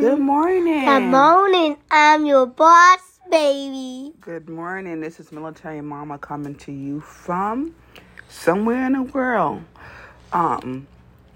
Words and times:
Good 0.00 0.18
morning. 0.18 0.84
Good 0.84 1.04
morning. 1.04 1.76
I'm 1.90 2.26
your 2.26 2.46
boss, 2.46 3.20
baby. 3.30 4.12
Good 4.20 4.48
morning. 4.48 5.00
This 5.00 5.20
is 5.20 5.30
Military 5.32 5.80
Mama 5.82 6.18
coming 6.18 6.56
to 6.56 6.72
you 6.72 7.00
from 7.00 7.74
somewhere 8.28 8.86
in 8.86 8.94
the 8.94 9.02
world. 9.02 9.62
Um, 10.32 10.88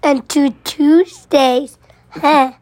And 0.03 0.27
two 0.29 0.51
Tuesdays. 0.65 1.77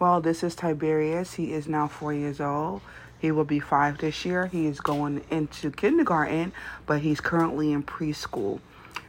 Well, 0.00 0.20
this 0.20 0.42
is 0.42 0.56
Tyberius. 0.56 1.36
He 1.36 1.52
is 1.52 1.68
now 1.68 1.88
four 1.88 2.12
years 2.12 2.40
old. 2.40 2.82
He 3.20 3.30
will 3.30 3.44
be 3.44 3.60
five 3.60 3.98
this 3.98 4.24
year. 4.24 4.46
He 4.48 4.66
is 4.66 4.80
going 4.80 5.24
into 5.30 5.70
kindergarten, 5.70 6.52
but 6.86 7.00
he's 7.00 7.20
currently 7.20 7.72
in 7.72 7.84
preschool. 7.84 8.60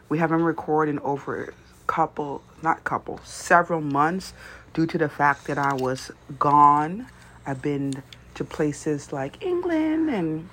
We 0.09 0.19
haven't 0.19 0.43
recorded 0.43 0.99
over 0.99 1.45
a 1.45 1.53
couple, 1.87 2.43
not 2.61 2.83
couple, 2.83 3.19
several 3.23 3.81
months 3.81 4.33
due 4.73 4.85
to 4.87 4.97
the 4.97 5.09
fact 5.09 5.45
that 5.45 5.57
I 5.57 5.73
was 5.73 6.11
gone. 6.39 7.07
I've 7.45 7.61
been 7.61 8.01
to 8.35 8.43
places 8.43 9.13
like 9.13 9.43
England 9.43 10.09
and 10.09 10.49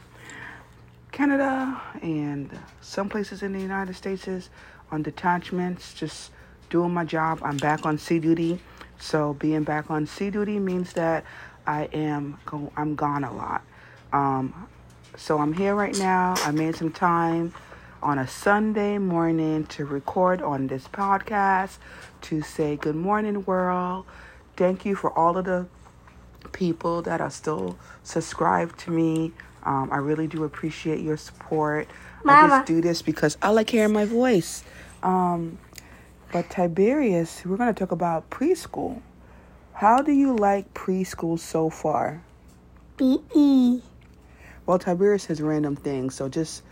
Canada 1.12 1.80
and 2.02 2.50
some 2.80 3.08
places 3.08 3.42
in 3.42 3.52
the 3.52 3.60
United 3.60 3.96
States 3.96 4.50
on 4.90 5.02
detachments, 5.02 5.94
just 5.94 6.30
doing 6.68 6.92
my 6.92 7.04
job. 7.04 7.40
I'm 7.42 7.56
back 7.56 7.86
on 7.86 7.98
sea 7.98 8.18
duty. 8.18 8.60
So 8.98 9.34
being 9.34 9.64
back 9.64 9.90
on 9.90 10.06
sea 10.06 10.30
duty 10.30 10.58
means 10.58 10.92
that 10.92 11.24
I 11.66 11.84
am 11.92 12.38
go- 12.44 12.72
I'm 12.76 12.94
gone 12.94 13.24
a 13.24 13.32
lot. 13.32 13.62
Um, 14.12 14.68
so 15.16 15.38
I'm 15.38 15.52
here 15.52 15.74
right 15.74 15.96
now. 15.98 16.34
I 16.38 16.50
made 16.50 16.76
some 16.76 16.92
time 16.92 17.52
on 18.02 18.18
a 18.18 18.26
Sunday 18.26 18.96
morning 18.98 19.66
to 19.66 19.84
record 19.84 20.40
on 20.40 20.68
this 20.68 20.88
podcast 20.88 21.76
to 22.22 22.40
say 22.40 22.76
good 22.76 22.96
morning 22.96 23.44
world. 23.44 24.06
Thank 24.56 24.84
you 24.84 24.94
for 24.94 25.16
all 25.18 25.36
of 25.36 25.44
the 25.44 25.66
people 26.52 27.02
that 27.02 27.20
are 27.20 27.30
still 27.30 27.78
subscribed 28.02 28.78
to 28.80 28.90
me. 28.90 29.32
Um, 29.64 29.90
I 29.92 29.98
really 29.98 30.26
do 30.26 30.44
appreciate 30.44 31.00
your 31.00 31.18
support. 31.18 31.88
I 32.26 32.48
just 32.48 32.66
do 32.66 32.80
this 32.80 33.02
because 33.02 33.36
I 33.42 33.50
like 33.50 33.70
hearing 33.70 33.92
my 33.92 34.06
voice. 34.06 34.64
Um, 35.02 35.58
but 36.32 36.48
Tyberius, 36.48 37.44
we're 37.44 37.56
going 37.56 37.72
to 37.72 37.78
talk 37.78 37.92
about 37.92 38.30
preschool. 38.30 39.02
How 39.74 40.00
do 40.00 40.12
you 40.12 40.34
like 40.36 40.72
preschool 40.72 41.38
so 41.38 41.68
far? 41.68 42.22
B-E. 42.96 43.82
Well, 44.64 44.78
Tyberius 44.78 45.26
has 45.26 45.42
random 45.42 45.76
things, 45.76 46.14
so 46.14 46.28
just 46.28 46.62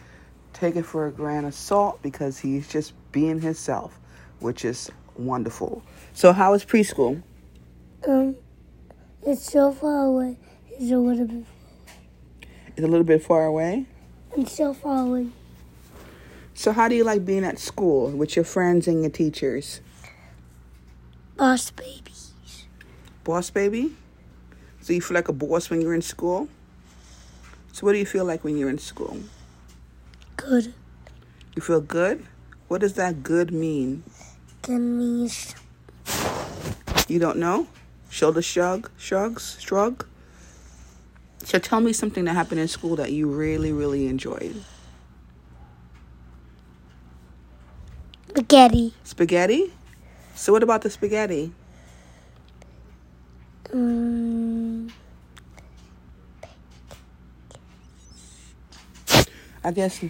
take 0.58 0.76
it 0.76 0.84
for 0.84 1.06
a 1.06 1.12
grain 1.12 1.44
of 1.44 1.54
salt 1.54 2.02
because 2.02 2.38
he's 2.38 2.68
just 2.68 2.92
being 3.12 3.40
himself, 3.40 3.98
which 4.40 4.64
is 4.64 4.90
wonderful. 5.16 5.82
So, 6.12 6.32
how 6.32 6.54
is 6.54 6.64
preschool? 6.64 7.22
Um, 8.06 8.36
it's 9.22 9.50
so 9.50 9.72
far 9.72 10.06
away. 10.06 10.38
It's 10.70 10.90
a 10.90 10.98
little 10.98 11.26
bit. 11.26 11.44
It's 12.76 12.80
a 12.84 12.88
little 12.88 13.04
bit 13.04 13.22
far 13.22 13.44
away. 13.44 13.86
It's 14.36 14.52
so 14.52 14.74
far 14.74 15.06
away. 15.06 15.28
So, 16.54 16.72
how 16.72 16.88
do 16.88 16.94
you 16.94 17.04
like 17.04 17.24
being 17.24 17.44
at 17.44 17.58
school 17.58 18.10
with 18.10 18.34
your 18.34 18.44
friends 18.44 18.88
and 18.88 19.02
your 19.02 19.10
teachers? 19.10 19.80
Boss 21.36 21.70
babies. 21.70 22.32
Boss 23.22 23.50
baby? 23.50 23.94
So, 24.80 24.92
you 24.92 25.00
feel 25.00 25.14
like 25.14 25.28
a 25.28 25.32
boss 25.32 25.70
when 25.70 25.80
you're 25.80 25.94
in 25.94 26.02
school? 26.02 26.48
So, 27.72 27.86
what 27.86 27.92
do 27.92 27.98
you 27.98 28.06
feel 28.06 28.24
like 28.24 28.42
when 28.42 28.56
you're 28.56 28.70
in 28.70 28.78
school? 28.78 29.18
Good. 30.48 30.72
You 31.54 31.60
feel 31.60 31.82
good? 31.82 32.24
What 32.68 32.80
does 32.80 32.94
that 32.94 33.22
good 33.22 33.52
mean? 33.52 34.02
Can 34.62 34.96
means 34.96 35.54
You 37.06 37.18
don't 37.18 37.36
know? 37.36 37.66
Shoulder 38.08 38.40
shrug, 38.40 38.90
shrugs, 38.96 39.58
shrug. 39.60 40.06
So, 41.44 41.58
tell 41.58 41.80
me 41.80 41.92
something 41.92 42.24
that 42.24 42.32
happened 42.32 42.60
in 42.60 42.68
school 42.68 42.96
that 42.96 43.12
you 43.12 43.28
really, 43.28 43.72
really 43.72 44.06
enjoyed. 44.06 44.64
spaghetti. 48.28 48.94
Spaghetti? 49.04 49.72
So, 50.34 50.52
what 50.52 50.62
about 50.62 50.80
the 50.80 50.88
spaghetti? 50.88 51.52
Um, 53.72 54.90
I 59.62 59.72
guess, 59.72 60.02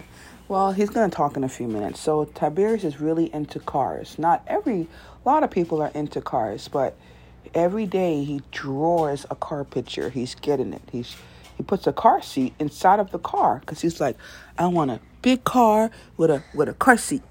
well, 0.49 0.71
he's 0.71 0.89
going 0.89 1.09
to 1.09 1.15
talk 1.15 1.37
in 1.37 1.43
a 1.43 1.49
few 1.49 1.67
minutes. 1.67 2.01
So 2.01 2.25
Tyberius 2.25 2.83
is 2.83 2.99
really 2.99 3.33
into 3.33 3.59
cars. 3.59 4.17
Not 4.17 4.43
every, 4.47 4.87
a 5.23 5.29
lot 5.29 5.43
of 5.43 5.51
people 5.51 5.81
are 5.81 5.91
into 5.93 6.21
cars, 6.21 6.67
but 6.67 6.97
every 7.53 7.85
day 7.85 8.23
he 8.23 8.41
draws 8.51 9.27
a 9.29 9.35
car 9.35 9.63
picture. 9.63 10.09
He's 10.09 10.35
getting 10.35 10.73
it. 10.73 10.81
He's 10.91 11.15
he 11.55 11.63
puts 11.63 11.87
a 11.87 11.93
car 11.93 12.21
seat 12.21 12.53
inside 12.57 13.01
of 13.01 13.11
the 13.11 13.19
car 13.19 13.59
because 13.59 13.81
he's 13.81 13.99
like, 13.99 14.15
I 14.57 14.67
want 14.67 14.91
a 14.91 15.01
big 15.21 15.43
car 15.43 15.91
with 16.15 16.31
a 16.31 16.41
with 16.53 16.69
a 16.69 16.73
car 16.73 16.95
seat, 16.95 17.21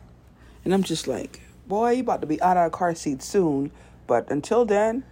and 0.67 0.75
I'm 0.75 0.83
just 0.83 1.09
like, 1.09 1.41
boy, 1.67 1.93
you 1.93 2.01
about 2.03 2.21
to 2.21 2.27
be 2.27 2.41
out 2.43 2.59
of 2.59 2.67
a 2.67 2.71
car 2.71 2.95
seat 2.95 3.23
soon. 3.23 3.71
But 4.07 4.31
until 4.31 4.67
then, 4.67 5.03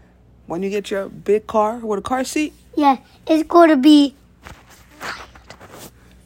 when 0.44 0.62
you 0.62 0.68
get 0.68 0.90
your 0.90 1.08
big 1.08 1.46
car 1.46 1.78
with 1.78 1.98
a 1.98 2.02
car 2.02 2.24
seat, 2.24 2.52
yeah, 2.74 2.98
it's 3.26 3.48
going 3.48 3.70
to 3.70 3.76
be 3.78 4.14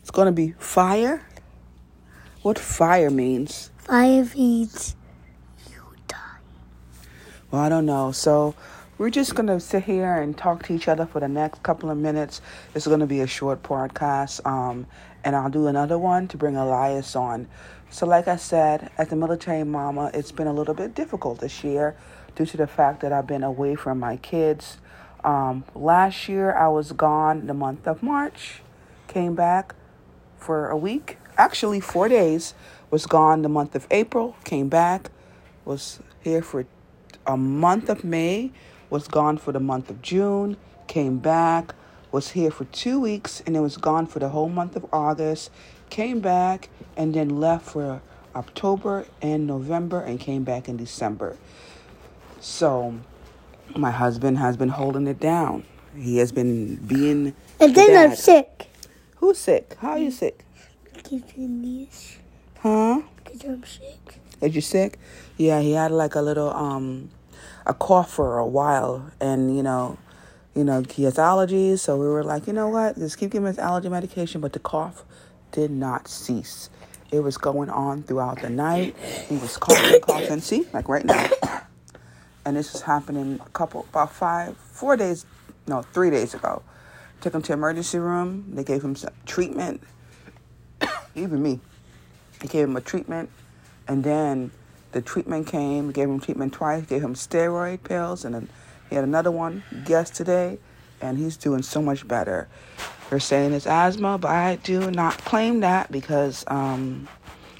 it's 0.00 0.10
gonna 0.10 0.32
be 0.32 0.56
fire. 0.58 1.24
What 2.42 2.58
fire 2.58 3.10
means? 3.10 3.70
Fire 3.76 4.24
means 4.34 4.96
You 5.70 5.82
die. 6.08 6.16
Well, 7.50 7.60
I 7.60 7.68
don't 7.68 7.84
know. 7.84 8.12
So 8.12 8.54
we're 8.96 9.10
just 9.10 9.34
going 9.34 9.48
to 9.48 9.60
sit 9.60 9.84
here 9.84 10.14
and 10.14 10.36
talk 10.38 10.62
to 10.64 10.72
each 10.72 10.88
other 10.88 11.04
for 11.04 11.20
the 11.20 11.28
next 11.28 11.62
couple 11.62 11.90
of 11.90 11.98
minutes. 11.98 12.40
It's 12.74 12.86
going 12.86 13.00
to 13.00 13.06
be 13.06 13.20
a 13.20 13.26
short 13.26 13.62
podcast. 13.62 14.46
Um, 14.46 14.86
and 15.22 15.36
I'll 15.36 15.50
do 15.50 15.66
another 15.66 15.98
one 15.98 16.28
to 16.28 16.38
bring 16.38 16.56
Elias 16.56 17.14
on. 17.14 17.46
So, 17.90 18.06
like 18.06 18.26
I 18.26 18.36
said, 18.36 18.90
as 18.96 19.12
a 19.12 19.16
military 19.16 19.64
mama, 19.64 20.10
it's 20.14 20.32
been 20.32 20.46
a 20.46 20.52
little 20.54 20.72
bit 20.74 20.94
difficult 20.94 21.40
this 21.40 21.62
year 21.62 21.94
due 22.36 22.46
to 22.46 22.56
the 22.56 22.66
fact 22.66 23.00
that 23.02 23.12
I've 23.12 23.26
been 23.26 23.42
away 23.42 23.74
from 23.74 23.98
my 23.98 24.16
kids. 24.16 24.78
Um, 25.24 25.64
last 25.74 26.26
year, 26.26 26.54
I 26.54 26.68
was 26.68 26.92
gone 26.92 27.46
the 27.46 27.54
month 27.54 27.86
of 27.86 28.02
March, 28.02 28.62
came 29.08 29.34
back 29.34 29.74
for 30.38 30.70
a 30.70 30.76
week, 30.76 31.18
actually, 31.38 31.80
four 31.80 32.08
days, 32.08 32.54
was 32.90 33.06
gone 33.06 33.42
the 33.42 33.48
month 33.48 33.74
of 33.74 33.86
April, 33.90 34.36
came 34.44 34.68
back, 34.68 35.10
was 35.64 36.00
here 36.20 36.42
for 36.42 36.66
a 37.26 37.36
month 37.36 37.88
of 37.88 38.04
May, 38.04 38.50
was 38.88 39.06
gone 39.06 39.38
for 39.38 39.52
the 39.52 39.60
month 39.60 39.90
of 39.90 40.02
June, 40.02 40.56
came 40.86 41.18
back, 41.18 41.74
was 42.10 42.30
here 42.30 42.50
for 42.50 42.64
two 42.66 43.00
weeks, 43.00 43.42
and 43.46 43.54
then 43.54 43.62
was 43.62 43.76
gone 43.76 44.06
for 44.06 44.18
the 44.18 44.30
whole 44.30 44.48
month 44.48 44.74
of 44.74 44.84
August, 44.92 45.50
came 45.88 46.20
back, 46.20 46.68
and 46.96 47.14
then 47.14 47.40
left 47.40 47.66
for 47.66 48.02
October 48.34 49.06
and 49.22 49.46
November, 49.46 50.00
and 50.00 50.18
came 50.18 50.42
back 50.42 50.68
in 50.68 50.76
December. 50.76 51.36
So, 52.40 52.98
my 53.76 53.90
husband 53.90 54.38
has 54.38 54.56
been 54.56 54.70
holding 54.70 55.06
it 55.06 55.20
down. 55.20 55.64
He 55.96 56.18
has 56.18 56.32
been 56.32 56.76
being. 56.76 57.34
And 57.60 57.74
then 57.74 57.96
I'm 57.96 58.16
sick. 58.16 58.66
Who's 59.16 59.38
sick? 59.38 59.76
How 59.80 59.90
are 59.90 59.98
you 59.98 60.10
sick? 60.10 60.44
Knees. 61.36 62.18
Huh? 62.60 63.02
Because 63.16 63.44
I'm 63.44 63.64
sick. 63.64 64.20
Is 64.40 64.54
you 64.54 64.60
sick? 64.60 64.98
Yeah, 65.36 65.60
he 65.60 65.72
had 65.72 65.90
like 65.90 66.14
a 66.14 66.22
little 66.22 66.50
um 66.50 67.10
a 67.66 67.74
cough 67.74 68.10
for 68.10 68.38
a 68.38 68.46
while 68.46 69.10
and 69.20 69.56
you 69.56 69.62
know, 69.62 69.98
you 70.54 70.64
know, 70.64 70.82
he 70.90 71.04
has 71.04 71.14
allergies, 71.14 71.78
so 71.78 71.96
we 71.96 72.06
were 72.06 72.24
like, 72.24 72.46
you 72.46 72.52
know 72.52 72.68
what, 72.68 72.96
just 72.96 73.18
keep 73.18 73.30
giving 73.30 73.46
his 73.46 73.58
allergy 73.58 73.88
medication, 73.88 74.40
but 74.40 74.52
the 74.52 74.58
cough 74.58 75.04
did 75.52 75.70
not 75.70 76.08
cease. 76.08 76.70
It 77.12 77.20
was 77.20 77.36
going 77.36 77.70
on 77.70 78.02
throughout 78.04 78.40
the 78.40 78.50
night. 78.50 78.96
He 79.28 79.36
was 79.36 79.56
coughing, 79.56 80.00
coughing. 80.00 80.40
See, 80.40 80.66
like 80.72 80.88
right 80.88 81.04
now. 81.04 81.28
And 82.42 82.56
this 82.56 82.72
was 82.72 82.80
happening 82.82 83.38
a 83.44 83.50
couple, 83.50 83.86
about 83.90 84.12
five, 84.12 84.56
four 84.56 84.96
days, 84.96 85.26
no, 85.68 85.82
three 85.82 86.08
days 86.08 86.32
ago. 86.32 86.62
Took 87.20 87.34
him 87.34 87.42
to 87.42 87.52
emergency 87.52 87.98
room. 87.98 88.46
They 88.54 88.64
gave 88.64 88.82
him 88.82 88.96
some 88.96 89.12
treatment. 89.26 89.82
Even 91.20 91.42
me. 91.42 91.60
They 92.40 92.48
gave 92.48 92.64
him 92.64 92.76
a 92.76 92.80
treatment, 92.80 93.28
and 93.86 94.02
then 94.02 94.50
the 94.92 95.02
treatment 95.02 95.46
came. 95.46 95.92
Gave 95.92 96.08
him 96.08 96.20
treatment 96.20 96.52
twice. 96.52 96.84
Gave 96.86 97.02
him 97.02 97.14
steroid 97.14 97.84
pills, 97.84 98.24
and 98.24 98.34
then 98.34 98.48
he 98.88 98.94
had 98.96 99.04
another 99.04 99.30
one 99.30 99.62
yesterday, 99.86 100.58
and 101.00 101.18
he's 101.18 101.36
doing 101.36 101.62
so 101.62 101.82
much 101.82 102.08
better. 102.08 102.48
They're 103.08 103.20
saying 103.20 103.52
it's 103.52 103.66
asthma, 103.66 104.18
but 104.18 104.30
I 104.30 104.56
do 104.56 104.90
not 104.90 105.18
claim 105.24 105.60
that 105.60 105.90
because, 105.90 106.44
um, 106.46 107.08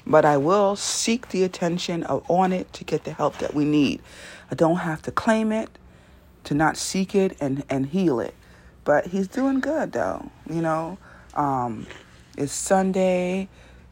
but 0.07 0.25
I 0.25 0.37
will 0.37 0.75
seek 0.75 1.29
the 1.29 1.43
attention 1.43 2.03
of 2.03 2.29
on 2.29 2.53
it 2.53 2.71
to 2.73 2.83
get 2.83 3.03
the 3.03 3.11
help 3.11 3.37
that 3.39 3.53
we 3.53 3.65
need. 3.65 4.01
I 4.49 4.55
don't 4.55 4.77
have 4.77 5.01
to 5.03 5.11
claim 5.11 5.51
it, 5.51 5.69
to 6.45 6.53
not 6.53 6.77
seek 6.77 7.13
it 7.15 7.37
and 7.39 7.63
and 7.69 7.85
heal 7.87 8.19
it. 8.19 8.33
But 8.83 9.07
he's 9.07 9.27
doing 9.27 9.59
good 9.59 9.91
though, 9.91 10.31
you 10.49 10.61
know. 10.61 10.97
Um, 11.33 11.85
it's 12.41 12.53
Sunday. 12.53 13.47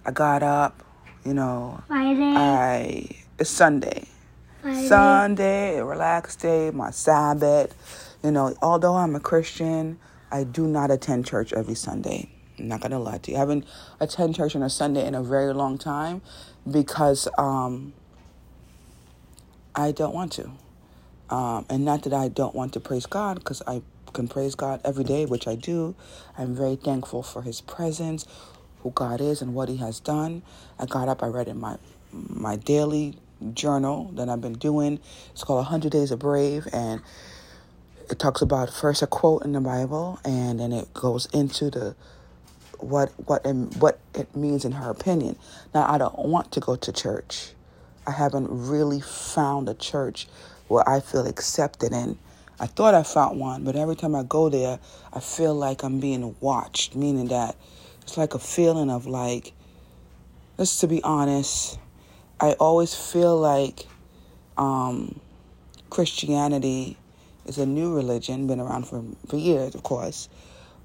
I 0.05 0.11
got 0.11 0.41
up, 0.41 0.83
you 1.23 1.35
know. 1.35 1.83
Friday. 1.87 2.33
I 2.35 3.09
it's 3.37 3.49
Sunday. 3.49 4.07
Friday. 4.61 4.87
Sunday, 4.87 5.77
a 5.77 5.85
relaxed 5.85 6.39
day, 6.39 6.71
my 6.71 6.89
Sabbath. 6.89 8.17
You 8.23 8.31
know, 8.31 8.55
although 8.61 8.95
I'm 8.95 9.15
a 9.15 9.19
Christian, 9.19 9.99
I 10.31 10.43
do 10.45 10.65
not 10.67 10.89
attend 10.89 11.27
church 11.27 11.53
every 11.53 11.75
Sunday. 11.75 12.29
I'm 12.57 12.67
not 12.67 12.81
gonna 12.81 12.99
lie 12.99 13.19
to 13.19 13.31
you. 13.31 13.37
I 13.37 13.39
haven't 13.39 13.65
attended 13.99 14.35
church 14.35 14.55
on 14.55 14.63
a 14.63 14.69
Sunday 14.69 15.05
in 15.05 15.13
a 15.13 15.21
very 15.21 15.53
long 15.53 15.77
time 15.77 16.21
because 16.69 17.27
um, 17.37 17.93
I 19.75 19.91
don't 19.91 20.13
want 20.13 20.31
to. 20.33 20.51
Um, 21.29 21.67
and 21.69 21.85
not 21.85 22.01
that 22.03 22.13
I 22.13 22.27
don't 22.27 22.55
want 22.55 22.73
to 22.73 22.79
praise 22.79 23.05
God, 23.05 23.35
because 23.35 23.61
I 23.67 23.83
can 24.11 24.27
praise 24.27 24.55
God 24.55 24.81
every 24.85 25.03
day, 25.03 25.25
which 25.25 25.47
I 25.47 25.55
do. 25.55 25.95
I'm 26.37 26.55
very 26.55 26.75
thankful 26.75 27.23
for 27.23 27.43
His 27.43 27.61
presence, 27.61 28.25
who 28.81 28.91
God 28.91 29.21
is, 29.21 29.41
and 29.41 29.53
what 29.53 29.69
He 29.69 29.77
has 29.77 29.99
done. 29.99 30.43
I 30.79 30.85
got 30.85 31.09
up, 31.09 31.23
I 31.23 31.27
read 31.27 31.47
in 31.47 31.59
my 31.59 31.77
my 32.11 32.55
daily 32.57 33.15
journal 33.53 34.11
that 34.15 34.29
I've 34.29 34.41
been 34.41 34.53
doing. 34.53 34.99
It's 35.31 35.43
called 35.43 35.59
100 35.59 35.91
Days 35.91 36.11
of 36.11 36.19
Brave, 36.19 36.67
and 36.73 37.01
it 38.09 38.19
talks 38.19 38.41
about 38.41 38.73
first 38.73 39.01
a 39.01 39.07
quote 39.07 39.45
in 39.45 39.53
the 39.53 39.61
Bible, 39.61 40.19
and 40.25 40.59
then 40.59 40.71
it 40.73 40.93
goes 40.93 41.27
into 41.33 41.69
the 41.69 41.95
what 42.79 43.11
what 43.25 43.45
and 43.45 43.73
what 43.75 43.99
it 44.15 44.35
means 44.35 44.65
in 44.65 44.73
her 44.73 44.89
opinion. 44.89 45.37
Now, 45.73 45.91
I 45.91 45.97
don't 45.97 46.17
want 46.19 46.51
to 46.53 46.59
go 46.59 46.75
to 46.75 46.91
church. 46.91 47.53
I 48.07 48.11
haven't 48.11 48.47
really 48.49 49.01
found 49.01 49.69
a 49.69 49.73
church 49.75 50.27
where 50.67 50.87
I 50.87 50.99
feel 50.99 51.27
accepted 51.27 51.93
in. 51.93 52.17
I 52.61 52.67
thought 52.67 52.93
I 52.93 53.03
found 53.03 53.39
one, 53.39 53.63
but 53.63 53.77
every 53.77 53.95
time 53.95 54.13
I 54.15 54.23
go 54.23 54.49
there, 54.49 54.79
I 55.13 55.21
feel 55.21 55.55
like 55.55 55.83
I'm 55.83 56.01
being 56.01 56.35
watched, 56.41 56.93
meaning 56.93 57.27
that 57.27 57.55
it's 58.01 58.17
like 58.17 58.33
a 58.33 58.39
feeling 58.39 58.89
of 58.89 59.05
like, 59.05 59.53
just 60.57 60.81
to 60.81 60.87
be 60.87 61.01
honest, 61.01 61.79
I 62.37 62.53
always 62.53 62.93
feel 62.93 63.37
like 63.37 63.85
um, 64.57 65.21
Christianity 65.89 66.97
is 67.45 67.57
a 67.57 67.65
new 67.65 67.95
religion, 67.95 68.45
been 68.45 68.59
around 68.59 68.87
for, 68.87 69.03
for 69.27 69.37
years, 69.37 69.73
of 69.73 69.83
course, 69.83 70.27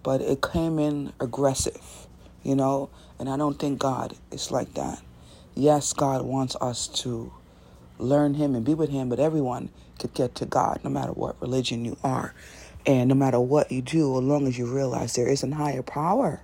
but 0.05 0.21
it 0.21 0.43
came 0.43 0.79
in 0.79 1.13
aggressive, 1.21 2.07
you 2.45 2.55
know, 2.55 2.89
and 3.19 3.29
I 3.29 3.37
don't 3.37 3.59
think 3.59 3.81
God 3.81 4.15
is 4.31 4.53
like 4.53 4.75
that. 4.75 5.03
Yes, 5.57 5.93
God 5.93 6.23
wants 6.23 6.55
us 6.61 6.87
to 7.03 7.33
learn 7.99 8.35
Him 8.35 8.55
and 8.55 8.65
be 8.65 8.75
with 8.75 8.91
Him, 8.91 9.09
but 9.09 9.19
everyone 9.21 9.71
could 9.99 10.15
get 10.15 10.35
to 10.37 10.47
God 10.47 10.81
no 10.85 10.91
matter 10.91 11.13
what 11.13 11.41
religion 11.41 11.85
you 11.85 11.97
are. 12.03 12.35
And 12.87 13.09
no 13.09 13.15
matter 13.15 13.41
what 13.41 13.73
you 13.73 13.81
do, 13.81 14.19
as 14.19 14.25
long 14.25 14.47
as 14.47 14.59
you 14.59 14.67
realize 14.67 15.15
there 15.15 15.29
is 15.29 15.43
a 15.43 15.55
higher 15.55 15.83
power. 15.83 16.43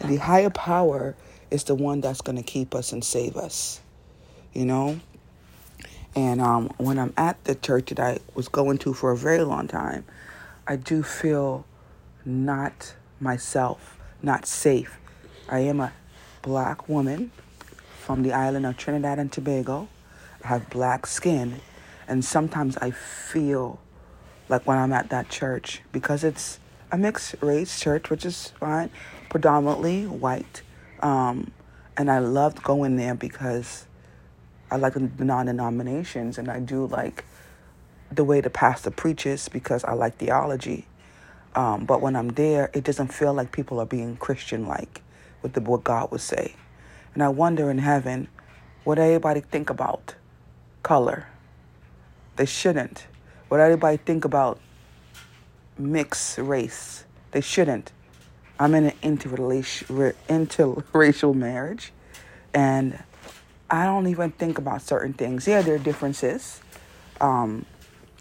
And 0.00 0.10
the 0.10 0.16
higher 0.16 0.50
power 0.50 1.16
is 1.50 1.64
the 1.64 1.74
one 1.74 2.00
that's 2.00 2.20
going 2.20 2.36
to 2.36 2.42
keep 2.42 2.74
us 2.74 2.92
and 2.92 3.02
save 3.02 3.36
us 3.36 3.80
you 4.52 4.64
know. 4.64 5.00
And 6.14 6.40
um, 6.40 6.70
when 6.76 6.98
I'm 6.98 7.14
at 7.16 7.42
the 7.44 7.54
church 7.54 7.88
that 7.88 8.00
I 8.00 8.18
was 8.34 8.48
going 8.48 8.78
to 8.78 8.92
for 8.92 9.12
a 9.12 9.16
very 9.16 9.42
long 9.42 9.66
time, 9.66 10.04
I 10.66 10.76
do 10.76 11.02
feel 11.02 11.64
not 12.24 12.94
myself, 13.18 13.98
not 14.22 14.46
safe. 14.46 14.98
I 15.48 15.60
am 15.60 15.80
a 15.80 15.92
black 16.42 16.88
woman 16.88 17.30
from 18.00 18.22
the 18.22 18.32
island 18.32 18.66
of 18.66 18.76
Trinidad 18.76 19.18
and 19.18 19.32
Tobago. 19.32 19.88
Have 20.44 20.68
black 20.70 21.06
skin, 21.06 21.60
and 22.08 22.24
sometimes 22.24 22.76
I 22.78 22.90
feel 22.90 23.78
like 24.48 24.66
when 24.66 24.76
I'm 24.76 24.92
at 24.92 25.08
that 25.10 25.28
church 25.28 25.82
because 25.92 26.24
it's 26.24 26.58
a 26.90 26.98
mixed 26.98 27.36
race 27.40 27.80
church, 27.80 28.10
which 28.10 28.26
is 28.26 28.48
fine, 28.60 28.90
predominantly 29.30 30.06
white. 30.06 30.62
Um, 31.00 31.52
and 31.96 32.10
I 32.10 32.18
loved 32.18 32.62
going 32.62 32.96
there 32.96 33.14
because 33.14 33.86
I 34.70 34.76
like 34.76 34.94
the 34.94 35.24
non-denominations, 35.24 36.38
and 36.38 36.48
I 36.50 36.60
do 36.60 36.86
like 36.86 37.24
the 38.10 38.24
way 38.24 38.40
the 38.40 38.50
pastor 38.50 38.90
preaches 38.90 39.48
because 39.48 39.84
I 39.84 39.92
like 39.92 40.16
theology. 40.16 40.86
Um, 41.54 41.84
but 41.84 42.00
when 42.00 42.16
I'm 42.16 42.30
there, 42.30 42.70
it 42.74 42.84
doesn't 42.84 43.08
feel 43.08 43.32
like 43.32 43.52
people 43.52 43.78
are 43.78 43.86
being 43.86 44.16
Christian-like 44.16 45.02
with 45.42 45.52
the, 45.52 45.60
what 45.60 45.84
God 45.84 46.10
would 46.10 46.20
say. 46.20 46.54
And 47.14 47.22
I 47.22 47.28
wonder 47.28 47.70
in 47.70 47.78
heaven, 47.78 48.28
what 48.84 48.98
everybody 48.98 49.40
think 49.40 49.70
about 49.70 50.14
color? 50.82 51.26
They 52.36 52.46
shouldn't. 52.46 53.06
What 53.48 53.60
everybody 53.60 53.98
think 53.98 54.24
about 54.24 54.58
mixed 55.78 56.38
race? 56.38 57.04
They 57.32 57.40
shouldn't. 57.40 57.92
I'm 58.58 58.74
in 58.74 58.86
an 58.86 58.96
interracial 59.02 61.34
marriage, 61.34 61.92
and 62.54 63.02
I 63.70 63.84
don't 63.84 64.06
even 64.06 64.30
think 64.32 64.58
about 64.58 64.82
certain 64.82 65.14
things. 65.14 65.48
Yeah, 65.48 65.62
there 65.62 65.74
are 65.74 65.78
differences 65.78 66.60
um, 67.20 67.64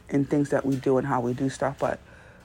in 0.10 0.26
things 0.26 0.50
that 0.50 0.66
we 0.66 0.76
do 0.76 0.98
and 0.98 1.06
how 1.06 1.22
we 1.22 1.34
do 1.34 1.50
stuff, 1.50 1.78
but 1.80 2.00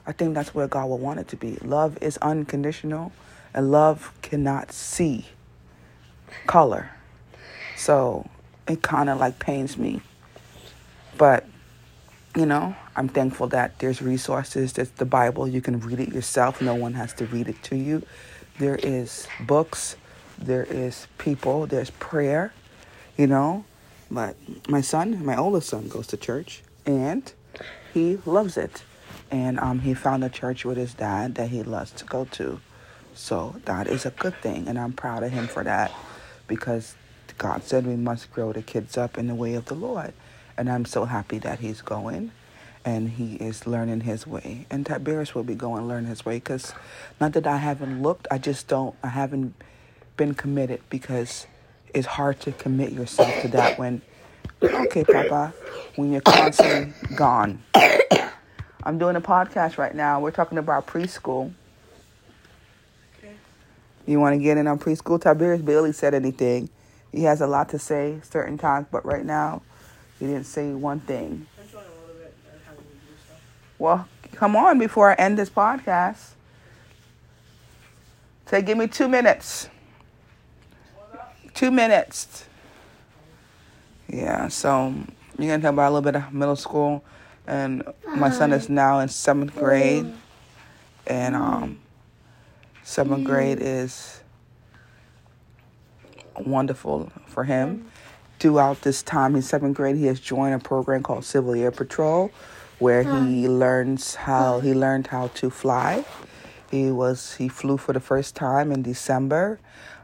I 0.05 0.11
think 0.11 0.35
that's 0.35 0.53
where 0.53 0.67
God 0.67 0.89
will 0.89 0.97
want 0.97 1.19
it 1.19 1.27
to 1.29 1.35
be. 1.35 1.57
Love 1.63 1.97
is 2.01 2.17
unconditional, 2.17 3.11
and 3.53 3.71
love 3.71 4.13
cannot 4.21 4.71
see 4.71 5.25
color. 6.45 6.91
So 7.75 8.29
it 8.67 8.81
kind 8.81 9.09
of 9.09 9.19
like 9.19 9.39
pains 9.39 9.77
me. 9.77 10.01
But, 11.17 11.45
you 12.35 12.45
know, 12.45 12.75
I'm 12.95 13.07
thankful 13.09 13.47
that 13.47 13.79
there's 13.79 14.01
resources. 14.01 14.73
There's 14.73 14.91
the 14.91 15.05
Bible. 15.05 15.47
You 15.47 15.61
can 15.61 15.79
read 15.79 15.99
it 15.99 16.09
yourself. 16.09 16.61
No 16.61 16.75
one 16.75 16.93
has 16.93 17.13
to 17.15 17.25
read 17.25 17.47
it 17.47 17.61
to 17.63 17.75
you. 17.75 18.03
There 18.59 18.75
is 18.75 19.27
books. 19.39 19.95
There 20.37 20.63
is 20.63 21.07
people. 21.17 21.67
There's 21.67 21.89
prayer 21.91 22.53
you 23.17 23.27
know. 23.27 23.65
But 24.09 24.37
my 24.69 24.81
son, 24.81 25.25
my 25.25 25.35
oldest 25.35 25.69
son, 25.69 25.89
goes 25.89 26.07
to 26.07 26.17
church 26.17 26.61
and 26.85 27.31
he 27.93 28.17
loves 28.25 28.55
it. 28.55 28.83
And 29.29 29.59
um, 29.59 29.79
he 29.79 29.93
found 29.93 30.23
a 30.23 30.29
church 30.29 30.63
with 30.63 30.77
his 30.77 30.93
dad 30.93 31.35
that 31.35 31.49
he 31.49 31.63
loves 31.63 31.91
to 31.93 32.05
go 32.05 32.25
to. 32.31 32.61
So 33.13 33.55
that 33.65 33.87
is 33.87 34.05
a 34.05 34.11
good 34.11 34.35
thing. 34.41 34.67
And 34.69 34.79
I'm 34.79 34.93
proud 34.93 35.23
of 35.23 35.31
him 35.31 35.47
for 35.47 35.63
that 35.65 35.91
because 36.47 36.95
God 37.37 37.63
said 37.63 37.85
we 37.85 37.97
must 37.97 38.31
grow 38.31 38.53
the 38.53 38.61
kids 38.61 38.97
up 38.97 39.17
in 39.17 39.27
the 39.27 39.35
way 39.35 39.55
of 39.55 39.65
the 39.65 39.75
Lord. 39.75 40.13
And 40.57 40.69
I'm 40.69 40.85
so 40.85 41.05
happy 41.05 41.37
that 41.39 41.59
he's 41.59 41.81
going 41.81 42.31
and 42.83 43.09
he 43.09 43.35
is 43.35 43.67
learning 43.67 44.01
his 44.01 44.25
way. 44.25 44.65
And 44.69 44.85
Tyberius 44.85 45.33
will 45.33 45.43
be 45.43 45.55
going 45.55 45.87
learn 45.87 46.05
his 46.05 46.25
way 46.25 46.37
because 46.37 46.73
not 47.19 47.33
that 47.33 47.45
I 47.45 47.57
haven't 47.57 48.01
looked, 48.01 48.27
I 48.31 48.37
just 48.37 48.67
don't, 48.67 48.95
I 49.03 49.09
haven't 49.09 49.53
been 50.15 50.33
committed 50.33 50.81
because 50.89 51.47
it's 51.93 52.07
hard 52.07 52.39
to 52.41 52.51
commit 52.53 52.93
yourself 52.93 53.41
to 53.41 53.49
that 53.49 53.77
when, 53.77 54.01
okay, 54.63 55.03
Papa, 55.03 55.53
when 55.95 56.11
you're 56.11 56.21
constantly 56.21 56.93
gone. 57.15 57.61
I'm 58.83 58.97
doing 58.97 59.17
a 59.17 59.21
podcast 59.21 59.77
right 59.77 59.93
now. 59.93 60.21
We're 60.21 60.31
talking 60.31 60.57
about 60.57 60.87
preschool. 60.87 61.51
Okay. 63.17 63.33
You 64.05 64.21
want 64.21 64.33
to 64.33 64.41
get 64.41 64.57
in 64.57 64.65
on 64.65 64.79
preschool? 64.79 65.19
Tyberius 65.19 65.63
barely 65.63 65.91
said 65.91 66.13
anything. 66.13 66.69
He 67.11 67.23
has 67.23 67.41
a 67.41 67.47
lot 67.47 67.67
to 67.69 67.79
say 67.79 68.19
certain 68.23 68.57
times, 68.57 68.87
but 68.89 69.05
right 69.05 69.25
now, 69.25 69.61
he 70.19 70.25
didn't 70.25 70.45
say 70.45 70.73
one 70.73 70.99
thing. 70.99 71.47
Well, 73.79 74.07
come 74.33 74.55
on 74.55 74.79
before 74.79 75.11
I 75.11 75.13
end 75.15 75.37
this 75.37 75.49
podcast. 75.49 76.31
Say, 78.47 78.61
give 78.61 78.77
me 78.77 78.87
two 78.87 79.07
minutes. 79.07 79.69
Two 81.53 81.69
minutes. 81.69 82.45
Yeah, 84.07 84.47
so 84.47 84.93
you're 85.37 85.49
gonna 85.49 85.61
talk 85.61 85.73
about 85.73 85.89
a 85.89 85.93
little 85.93 86.01
bit 86.01 86.15
of 86.15 86.33
middle 86.33 86.55
school, 86.55 87.03
and 87.45 87.83
my 88.15 88.29
son 88.29 88.53
is 88.53 88.69
now 88.69 88.99
in 88.99 89.09
seventh 89.09 89.53
grade, 89.53 90.11
and 91.05 91.35
um, 91.35 91.79
seventh 92.83 93.25
grade 93.25 93.59
is 93.61 94.21
wonderful 96.39 97.11
for 97.25 97.43
him. 97.43 97.91
Throughout 98.39 98.81
this 98.81 99.01
time, 99.01 99.35
in 99.35 99.41
seventh 99.41 99.75
grade, 99.75 99.95
he 99.95 100.05
has 100.05 100.19
joined 100.19 100.53
a 100.53 100.59
program 100.59 101.01
called 101.01 101.25
Civil 101.25 101.55
Air 101.55 101.71
Patrol, 101.71 102.31
where 102.77 103.01
he 103.01 103.47
learns 103.47 104.13
how 104.13 104.59
he 104.59 104.73
learned 104.75 105.07
how 105.07 105.27
to 105.29 105.49
fly. 105.49 106.05
He 106.69 106.91
was 106.91 107.35
he 107.35 107.47
flew 107.47 107.77
for 107.77 107.93
the 107.93 107.99
first 107.99 108.35
time 108.35 108.71
in 108.71 108.83
December. 108.83 109.59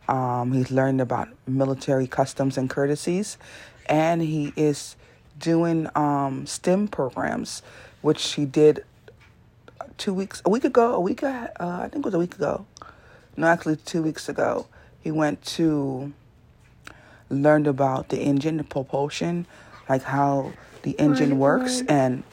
Um, 0.07 0.51
he's 0.51 0.71
learned 0.71 0.99
about 0.99 1.29
military 1.45 2.07
customs 2.07 2.57
and 2.57 2.69
courtesies, 2.69 3.37
and 3.85 4.21
he 4.21 4.51
is 4.55 4.95
doing 5.37 5.87
um, 5.95 6.45
STEM 6.47 6.87
programs, 6.87 7.61
which 8.01 8.33
he 8.33 8.45
did 8.45 8.83
two 9.97 10.13
weeks, 10.13 10.41
a 10.45 10.49
week 10.49 10.63
ago, 10.63 10.95
a 10.95 10.99
week, 10.99 11.23
uh, 11.23 11.47
I 11.59 11.87
think 11.89 11.97
it 11.97 12.05
was 12.05 12.13
a 12.13 12.19
week 12.19 12.35
ago. 12.35 12.65
No, 13.37 13.47
actually, 13.47 13.77
two 13.77 14.01
weeks 14.01 14.27
ago. 14.27 14.67
He 14.99 15.11
went 15.11 15.43
to 15.57 16.13
learned 17.33 17.67
about 17.67 18.09
the 18.09 18.19
engine, 18.19 18.57
the 18.57 18.63
propulsion, 18.63 19.45
like 19.89 20.03
how 20.03 20.53
the 20.83 20.91
engine 20.99 21.39
works, 21.39 21.81
and 21.87 22.23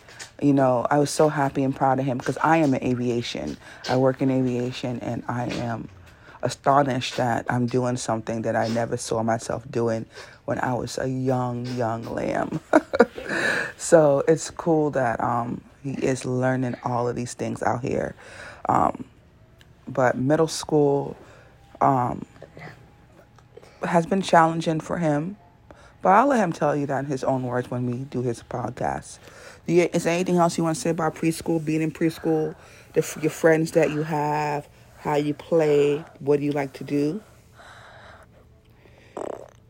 you 0.43 0.53
know, 0.55 0.87
I 0.91 0.99
was 0.99 1.11
so 1.11 1.29
happy 1.29 1.63
and 1.63 1.75
proud 1.75 1.99
of 1.99 2.05
him 2.05 2.19
because 2.19 2.39
I 2.39 2.59
am 2.59 2.75
in 2.75 2.83
aviation. 2.83 3.57
I 3.89 3.97
work 3.97 4.23
in 4.23 4.31
aviation, 4.31 5.01
and 5.01 5.23
I 5.29 5.47
am 5.47 5.89
astonished 6.43 7.17
that 7.17 7.47
I'm 7.49 7.67
doing 7.67 7.97
something 7.97 8.43
that 8.43 8.57
I 8.57 8.69
never 8.69 8.97
saw 8.97 9.23
myself 9.23 9.71
doing 9.71 10.07
when 10.47 10.59
I 10.61 10.75
was 10.75 10.99
a 10.99 11.09
young, 11.09 11.67
young 11.67 12.05
lamb. 12.05 12.61
so 13.77 14.25
it's 14.27 14.51
cool 14.51 14.91
that 14.93 15.21
um, 15.23 15.61
he 15.83 15.93
is 15.93 16.25
learning 16.25 16.77
all 16.83 17.09
of 17.09 17.17
these 17.17 17.35
things 17.35 17.63
out 17.63 17.83
here. 17.83 18.15
Um, 18.69 19.05
but 19.87 20.17
middle 20.17 20.49
school 20.49 21.17
um, 21.81 22.25
has 23.83 24.07
been 24.07 24.23
challenging 24.23 24.81
for 24.81 24.99
him. 24.99 25.37
But 26.03 26.11
I'll 26.11 26.29
let 26.29 26.39
him 26.39 26.53
tell 26.53 26.75
you 26.75 26.87
that 26.87 27.01
in 27.01 27.07
his 27.07 27.23
own 27.23 27.43
words 27.43 27.71
when 27.71 27.87
we 27.87 28.05
do 28.05 28.23
his 28.23 28.43
podcast. 28.43 29.19
Do 29.67 29.75
you, 29.75 29.89
is 29.93 30.05
there 30.05 30.15
anything 30.15 30.37
else 30.37 30.57
you 30.57 30.65
want 30.65 30.77
to 30.77 30.81
say 30.81 30.91
about 30.91 31.15
preschool, 31.15 31.63
being 31.63 31.83
in 31.83 31.91
preschool, 31.91 32.55
the, 32.95 33.19
your 33.21 33.31
friends 33.31 33.73
that 33.73 33.91
you 33.91 34.03
have, 34.03 34.67
how 34.99 35.17
you 35.17 35.35
play, 35.35 36.05
what 36.19 36.39
do 36.39 36.47
you 36.47 36.53
like 36.53 36.73
to 36.75 36.85
do? 36.85 37.23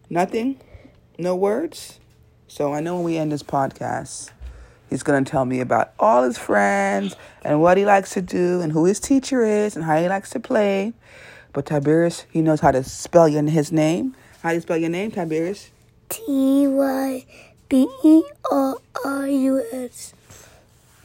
Nothing? 0.09 0.61
No 1.19 1.35
words? 1.35 2.00
So 2.47 2.73
I 2.73 2.81
know 2.81 2.97
when 2.97 3.05
we 3.05 3.17
end 3.17 3.33
this 3.33 3.43
podcast, 3.43 4.31
he's 4.88 5.02
going 5.02 5.25
to 5.25 5.31
tell 5.31 5.45
me 5.45 5.61
about 5.61 5.93
all 5.99 6.25
his 6.25 6.38
friends 6.38 7.14
and 7.43 7.61
what 7.61 7.76
he 7.76 7.85
likes 7.85 8.12
to 8.14 8.23
do 8.23 8.61
and 8.61 8.73
who 8.73 8.85
his 8.85 8.99
teacher 8.99 9.43
is 9.45 9.76
and 9.76 9.85
how 9.85 10.00
he 10.00 10.09
likes 10.09 10.31
to 10.31 10.40
play. 10.40 10.93
But 11.52 11.66
Tyberius, 11.66 12.25
he 12.30 12.42
knows 12.42 12.61
how 12.61 12.71
to 12.71 12.85
spell 12.85 13.28
your, 13.28 13.42
his 13.42 13.73
name. 13.73 14.14
How 14.42 14.50
do 14.50 14.57
you 14.57 14.61
spell 14.61 14.76
your 14.76 14.90
name, 14.90 15.11
Tyberius? 15.11 15.71
T 16.09 16.66
Y 16.66 17.26
B 17.69 17.88
E 18.04 18.23
R 18.50 18.76
R 19.04 19.28
U 19.28 19.64
S. 19.73 20.14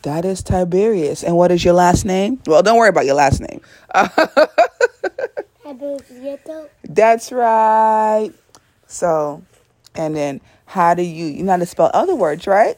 That 0.04 0.24
is 0.24 0.42
Tyberius. 0.44 1.24
And 1.24 1.36
what 1.36 1.52
is 1.52 1.66
your 1.66 1.74
last 1.74 2.06
name? 2.06 2.40
Well, 2.46 2.62
don't 2.62 2.78
worry 2.78 2.90
about 2.90 3.06
your 3.06 3.16
last 3.16 3.42
name. 3.42 3.62
That's 6.88 7.32
right. 7.32 8.32
So, 8.88 9.44
and 9.96 10.16
then 10.16 10.42
how 10.66 10.94
do 10.94 11.02
you, 11.02 11.26
you 11.26 11.44
know 11.44 11.54
how 11.54 11.58
to 11.58 11.66
spell 11.66 11.90
other 11.94 12.16
words, 12.16 12.46
right? 12.46 12.78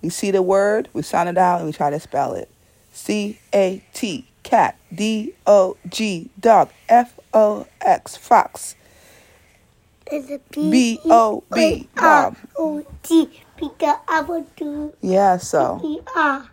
You 0.00 0.10
see 0.10 0.30
the 0.30 0.42
word, 0.42 0.88
we 0.92 1.02
sound 1.02 1.28
it 1.28 1.38
out, 1.38 1.58
and 1.58 1.66
we 1.66 1.72
try 1.72 1.90
to 1.90 2.00
spell 2.00 2.34
it. 2.34 2.50
C 2.92 3.38
A 3.54 3.82
T, 3.92 4.26
cat. 4.44 4.78
D 4.94 5.34
O 5.46 5.76
G, 5.88 6.30
dog. 6.38 6.70
F 6.88 7.18
O 7.32 7.66
X, 7.80 8.16
fox. 8.16 8.76
B 10.52 11.00
O 11.06 11.42
B, 11.52 11.88
Bob. 11.96 12.36
O 12.56 12.86
T, 13.02 13.42
Peter, 13.56 13.94
Apple, 14.06 14.46
two. 14.56 14.94
Yeah, 15.00 15.38
so 15.38 15.80
R. 16.14 16.48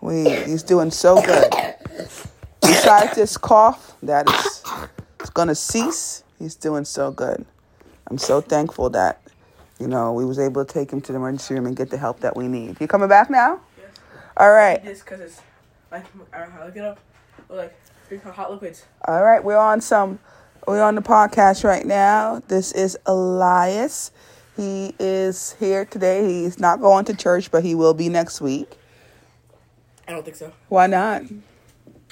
we 0.00 0.24
he's 0.24 0.64
doing 0.64 0.90
so 0.90 1.22
good. 1.22 1.52
Besides 2.62 3.14
this 3.14 3.36
cough 3.36 3.94
that 4.02 4.28
is 4.28 4.62
it's 5.20 5.30
gonna 5.30 5.54
cease, 5.54 6.24
he's 6.38 6.56
doing 6.56 6.84
so 6.84 7.10
good. 7.12 7.44
I'm 8.08 8.18
so 8.18 8.40
thankful 8.40 8.90
that 8.90 9.20
you 9.78 9.86
know 9.86 10.12
we 10.12 10.24
was 10.24 10.38
able 10.38 10.64
to 10.64 10.72
take 10.72 10.90
him 10.90 11.00
to 11.02 11.12
the 11.12 11.18
emergency 11.18 11.54
room 11.54 11.66
and 11.66 11.76
get 11.76 11.90
the 11.90 11.98
help 11.98 12.20
that 12.20 12.36
we 12.36 12.48
need. 12.48 12.80
You 12.80 12.88
coming 12.88 13.08
back 13.08 13.30
now? 13.30 13.60
Yes. 13.78 13.90
All 14.36 14.50
right. 14.50 14.82
Just 14.82 15.04
because 15.04 15.20
it's 15.20 15.40
like 15.92 16.04
I 16.32 16.38
don't 16.38 16.48
know 16.48 16.60
how 16.60 16.66
to 16.66 16.78
it 16.78 16.84
up. 16.84 16.98
Or 17.48 17.56
like 17.56 17.78
drink 18.08 18.24
hot 18.24 18.50
liquids. 18.50 18.86
All 19.06 19.22
right, 19.22 19.42
we're 19.44 19.56
on 19.56 19.80
some 19.80 20.18
we're 20.66 20.82
on 20.82 20.94
the 20.94 21.02
podcast 21.02 21.64
right 21.64 21.84
now. 21.84 22.42
This 22.48 22.72
is 22.72 22.98
Elias. 23.06 24.10
He 24.56 24.94
is 24.98 25.54
here 25.58 25.84
today. 25.84 26.24
He's 26.24 26.58
not 26.58 26.80
going 26.80 27.04
to 27.06 27.14
church, 27.14 27.50
but 27.50 27.64
he 27.64 27.74
will 27.74 27.94
be 27.94 28.08
next 28.08 28.40
week. 28.40 28.76
I 30.06 30.12
don't 30.12 30.24
think 30.24 30.36
so. 30.36 30.52
Why 30.68 30.86
not? 30.86 31.22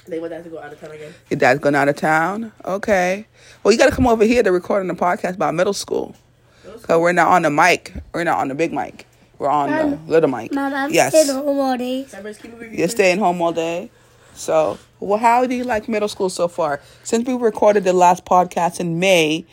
They 0.07 0.19
would 0.19 0.31
have 0.31 0.43
to 0.43 0.49
go 0.49 0.59
out 0.59 0.73
of 0.73 0.79
town 0.79 0.91
again. 0.91 1.13
Your 1.29 1.39
dad's 1.39 1.59
going 1.59 1.75
out 1.75 1.87
of 1.87 1.95
town? 1.95 2.51
Okay. 2.65 3.27
Well, 3.63 3.71
you 3.71 3.77
got 3.77 3.89
to 3.89 3.95
come 3.95 4.07
over 4.07 4.25
here 4.25 4.41
to 4.41 4.51
record 4.51 4.81
on 4.81 4.87
the 4.87 4.95
podcast 4.95 5.35
about 5.35 5.53
middle 5.53 5.73
school. 5.73 6.15
Because 6.63 6.99
we're 6.99 7.13
not 7.13 7.27
on 7.27 7.43
the 7.43 7.51
mic. 7.51 7.93
We're 8.11 8.23
not 8.23 8.39
on 8.39 8.47
the 8.47 8.55
big 8.55 8.73
mic. 8.73 9.05
We're 9.41 9.49
on 9.49 9.71
the 9.71 9.97
little 10.05 10.29
mic. 10.29 10.53
Mom, 10.53 10.71
I'm 10.71 10.93
yes. 10.93 11.11
staying 11.11 11.35
home 11.35 11.57
all 11.57 11.75
day. 11.75 12.05
Remember, 12.05 12.31
keep 12.31 12.51
moving. 12.51 12.77
You're 12.77 12.87
staying 12.87 13.17
home 13.17 13.41
all 13.41 13.51
day. 13.51 13.89
So, 14.35 14.77
well, 14.99 15.17
how 15.17 15.47
do 15.47 15.55
you 15.55 15.63
like 15.63 15.89
middle 15.89 16.07
school 16.07 16.29
so 16.29 16.47
far? 16.47 16.79
Since 17.01 17.27
we 17.27 17.33
recorded 17.33 17.83
the 17.83 17.91
last 17.91 18.23
podcast 18.23 18.79
in 18.79 18.99
May, 18.99 19.47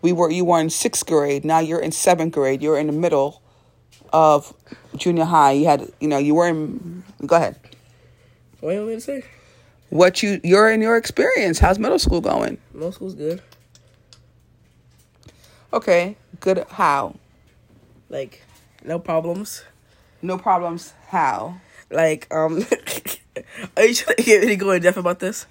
we 0.00 0.14
were 0.14 0.30
you 0.30 0.46
were 0.46 0.58
in 0.60 0.70
sixth 0.70 1.04
grade. 1.04 1.44
Now 1.44 1.58
you're 1.58 1.78
in 1.78 1.92
seventh 1.92 2.32
grade. 2.32 2.62
You're 2.62 2.78
in 2.78 2.86
the 2.86 2.94
middle 2.94 3.42
of 4.14 4.54
junior 4.96 5.24
high. 5.24 5.52
You 5.52 5.66
had, 5.66 5.92
you 6.00 6.08
know, 6.08 6.16
you 6.16 6.34
were 6.34 6.48
in. 6.48 7.04
Go 7.26 7.36
ahead. 7.36 7.58
What 8.60 8.70
do 8.70 8.76
you 8.76 8.80
want 8.80 8.88
me 8.88 8.94
to 8.94 9.00
say? 9.02 9.24
What 9.90 10.22
you 10.22 10.40
you're 10.42 10.70
in 10.70 10.80
your 10.80 10.96
experience? 10.96 11.58
How's 11.58 11.78
middle 11.78 11.98
school 11.98 12.22
going? 12.22 12.56
Middle 12.72 12.92
school's 12.92 13.14
good. 13.14 13.42
Okay, 15.70 16.16
good. 16.40 16.64
How? 16.70 17.16
Like, 18.08 18.40
no 18.84 18.98
problems. 18.98 19.64
No 20.22 20.38
problems. 20.38 20.92
How? 21.08 21.60
Like, 21.90 22.32
um, 22.32 22.64
are 23.76 23.84
you 23.84 23.94
trying 23.94 24.16
to 24.16 24.22
get 24.22 24.42
me 24.42 24.48
to 24.48 24.56
go 24.56 24.70
in 24.70 24.82
depth 24.82 24.96
about 24.96 25.18
this? 25.18 25.46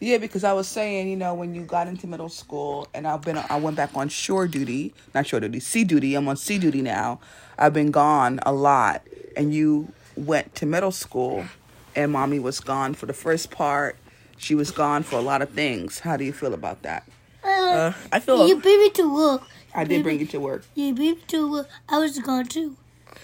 Yeah, 0.00 0.18
because 0.18 0.44
I 0.44 0.52
was 0.52 0.68
saying, 0.68 1.08
you 1.08 1.16
know, 1.16 1.34
when 1.34 1.54
you 1.54 1.62
got 1.62 1.88
into 1.88 2.06
middle 2.06 2.28
school, 2.28 2.86
and 2.94 3.06
I've 3.06 3.22
been, 3.22 3.36
I 3.36 3.56
went 3.58 3.76
back 3.76 3.90
on 3.96 4.08
shore 4.08 4.46
duty, 4.46 4.94
not 5.12 5.26
shore 5.26 5.40
duty, 5.40 5.58
sea 5.58 5.82
duty. 5.84 6.14
I'm 6.14 6.28
on 6.28 6.36
sea 6.36 6.58
duty 6.58 6.82
now. 6.82 7.18
I've 7.58 7.72
been 7.72 7.90
gone 7.90 8.38
a 8.46 8.52
lot, 8.52 9.02
and 9.36 9.52
you 9.52 9.92
went 10.16 10.54
to 10.56 10.66
middle 10.66 10.92
school, 10.92 11.44
and 11.96 12.12
mommy 12.12 12.38
was 12.38 12.60
gone 12.60 12.94
for 12.94 13.06
the 13.06 13.12
first 13.12 13.50
part. 13.50 13.96
She 14.36 14.54
was 14.54 14.70
gone 14.70 15.02
for 15.02 15.16
a 15.16 15.22
lot 15.22 15.42
of 15.42 15.50
things. 15.50 15.98
How 15.98 16.16
do 16.16 16.24
you 16.24 16.32
feel 16.32 16.54
about 16.54 16.82
that? 16.82 17.02
Uh, 17.42 17.92
I 18.12 18.20
feel 18.20 18.46
You 18.46 18.60
beat 18.60 18.78
me 18.78 18.90
to 18.90 19.14
work. 19.14 19.42
I 19.78 19.84
did 19.84 20.02
bring 20.02 20.18
you 20.20 20.26
to 20.26 20.40
work. 20.40 20.64
You 20.74 20.94
beat 20.94 21.28
to 21.28 21.50
work. 21.50 21.68
I 21.88 21.98
was 21.98 22.18
gone 22.18 22.46
too. 22.46 22.76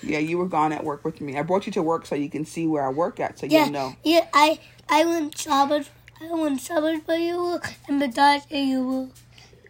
Yeah, 0.02 0.18
you 0.18 0.38
were 0.38 0.46
gone 0.49 0.73
at 0.73 0.84
work 0.84 1.04
with 1.04 1.20
me. 1.20 1.37
I 1.38 1.42
brought 1.42 1.66
you 1.66 1.73
to 1.73 1.82
work 1.82 2.06
so 2.06 2.14
you 2.14 2.28
can 2.30 2.44
see 2.44 2.66
where 2.66 2.84
I 2.87 2.90
work 2.90 3.20
at, 3.20 3.38
so 3.38 3.46
Yeah, 3.46 3.64
you'll 3.64 3.73
know. 3.73 3.96
yeah. 4.04 4.26
I 4.32 4.58
I 4.88 5.04
went 5.04 5.37
shopping. 5.37 5.84
I 6.20 6.32
went 6.32 6.61
shopping 6.61 7.00
for 7.00 7.14
you 7.16 7.61
and 7.88 7.99
McDonald's 7.99 8.46
and 8.50 8.68
you. 8.68 9.11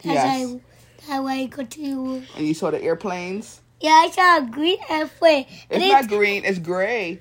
That's 0.03 0.15
Yes. 0.15 0.51
how 0.51 0.61
that 1.09 1.25
way 1.25 1.43
I 1.43 1.47
go 1.47 1.65
to 1.65 2.05
work. 2.05 2.23
And 2.37 2.47
you 2.47 2.55
saw 2.55 2.71
the 2.71 2.83
airplanes. 2.83 3.61
Yeah, 3.81 3.91
I 4.05 4.11
saw 4.11 4.39
a 4.39 4.43
green 4.43 4.79
halfway. 4.81 5.47
It's 5.71 5.85
not 5.93 6.09
green. 6.09 6.45
It's 6.45 6.59
gray. 6.59 7.19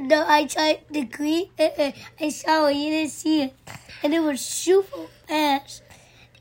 No, 0.00 0.24
I 0.26 0.46
saw 0.46 0.74
the 0.90 1.04
green. 1.04 1.50
Uh, 1.58 1.68
uh, 1.78 1.92
I 2.20 2.28
saw 2.30 2.66
it. 2.66 2.76
You 2.76 2.90
didn't 2.90 3.12
see 3.12 3.42
it, 3.42 3.54
and 4.02 4.12
it 4.12 4.20
was 4.20 4.40
super 4.40 5.06
fast, 5.28 5.82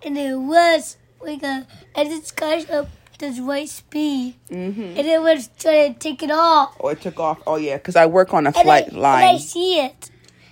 and 0.04 0.18
it 0.18 0.36
was 0.36 0.98
like 1.24 1.44
a 1.44 1.66
and 1.96 2.12
it's 2.12 2.32
kind 2.32 2.70
of 2.70 2.90
this 3.20 3.40
white 3.40 3.70
speed, 3.70 4.36
Mm-hmm. 4.50 4.82
and 4.82 5.00
it 5.00 5.22
was 5.22 5.50
trying 5.58 5.94
to 5.94 6.00
take 6.00 6.24
it 6.24 6.32
off. 6.32 6.76
Oh, 6.80 6.90
it 6.90 7.02
took 7.02 7.20
off. 7.20 7.42
Oh 7.48 7.56
yeah, 7.58 7.78
because 7.78 7.96
I 7.96 8.06
work 8.06 8.34
on 8.34 8.46
a 8.46 8.50
And 8.50 8.58
I, 8.58 8.64
flight 8.64 8.88
and 8.92 9.06
I 9.06 9.38
see 9.38 9.80
it. 9.80 10.10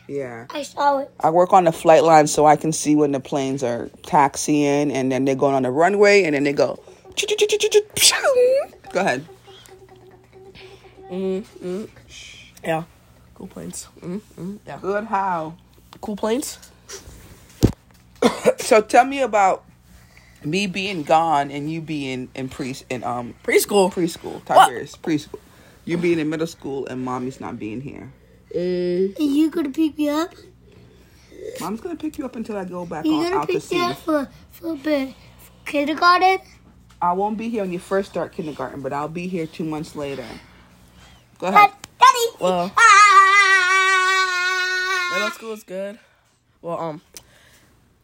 Yeah. 0.08 0.46
I 0.50 0.64
saw 0.64 1.00
it. 1.00 1.12
I 1.22 1.30
work 1.30 1.54
on 1.54 1.64
the 1.64 1.72
flight 1.72 2.04
line 2.04 2.28
so 2.28 2.46
I 2.46 2.56
can 2.58 2.72
see 2.74 2.96
when 2.96 3.14
the 3.14 3.20
planes 3.22 3.64
are 3.64 3.90
taxiing 4.04 4.92
and 4.92 5.10
then 5.12 5.24
they're 5.26 5.36
going 5.36 5.56
on 5.56 5.64
the 5.64 5.72
runway 5.72 6.24
and 6.24 6.36
then 6.36 6.44
they 6.44 6.52
go. 6.54 6.80
Go 8.92 9.00
ahead. 9.00 9.26
Mm-hmm. 11.10 11.86
Yeah. 12.64 12.84
Cool 13.36 13.48
planes. 13.48 13.88
Mm-hmm. 14.02 14.58
Yeah. 14.68 14.80
Good. 14.82 15.06
How? 15.06 15.56
Cool 16.02 16.16
planes. 16.18 16.58
So 18.60 18.82
tell 18.82 19.06
me 19.06 19.22
about 19.22 19.64
me 20.44 20.68
being 20.68 21.04
gone 21.04 21.52
and 21.52 21.72
you 21.72 21.82
being 21.82 22.30
in 22.36 22.50
pre 22.50 22.76
in 22.90 23.04
um 23.04 23.34
Preschool. 23.44 23.92
preschool. 23.94 24.42
Tyberius 24.44 24.98
preschool. 24.98 25.40
You 25.86 25.98
being 25.98 26.20
in 26.20 26.30
middle 26.30 26.48
school 26.48 26.86
and 26.88 27.04
mommy's 27.04 27.40
not 27.40 27.58
being 27.60 27.82
here. 27.82 28.12
Mm. 28.56 29.18
Are 29.20 29.24
you 29.24 29.50
gonna 29.50 29.70
pick 29.70 29.98
me 29.98 30.10
up? 30.10 30.34
Mom's 31.60 31.82
gonna 31.82 31.96
pick 31.96 32.18
you 32.18 32.26
up 32.26 32.36
until 32.36 32.58
I 32.58 32.66
go 32.66 32.86
back 32.86 33.04
Are 33.04 33.08
you 33.08 33.16
on, 33.16 33.24
gonna 33.24 33.36
out 33.38 33.48
to 33.48 33.54
pick 33.60 33.72
me 33.72 33.80
up 33.82 33.98
for 33.98 34.28
for 34.52 34.76
bit 34.78 35.14
kindergarten? 35.66 36.40
I 37.02 37.14
won't 37.14 37.38
be 37.38 37.50
here 37.50 37.64
when 37.64 37.72
you 37.74 37.80
first 37.80 38.12
start 38.12 38.32
kindergarten, 38.32 38.82
but 38.82 38.94
I'll 38.94 39.08
be 39.08 39.28
here 39.28 39.48
two 39.48 39.64
months 39.64 39.96
later. 39.96 40.26
Go 41.40 41.48
ahead. 41.48 41.72
Daddy. 42.00 42.28
Well, 42.40 42.72
Ah! 42.78 42.82
middle 45.14 45.32
school 45.32 45.54
is 45.54 45.64
good. 45.64 45.98
Well, 46.62 46.80
um, 46.80 47.02